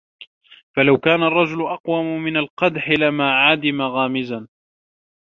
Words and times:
فَلَوْ 0.75 0.97
كَانَ 0.97 1.23
الرَّجُلُ 1.23 1.61
أَقْوَمَ 1.61 2.05
مِنْ 2.23 2.37
الْقَدْحِ 2.37 2.89
لَمَا 2.89 3.31
عَدِمَ 3.35 3.81
غَامِزًا 3.81 4.47